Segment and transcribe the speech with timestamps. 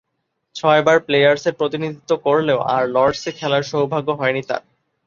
[0.55, 4.63] ছয়বার প্লেয়ার্সের প্রতিনিধিত্ব করলেও আর লর্ডসে খেলার সৌভাগ্য হয়নি তার।